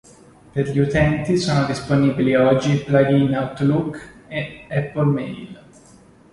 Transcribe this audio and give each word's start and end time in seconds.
Per 0.53 0.67
gli 0.67 0.79
utenti 0.79 1.37
sono 1.37 1.63
disponibili 1.67 2.33
oggi 2.33 2.75
plug-in 2.79 3.35
Outlook 3.37 4.23
e 4.29 4.65
Apple 4.67 5.05
Mail. 5.05 5.61